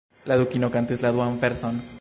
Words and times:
La 0.31 0.37
Dukino 0.39 0.71
kantis 0.77 1.05
la 1.07 1.15
duan 1.19 1.41
verson. 1.47 1.83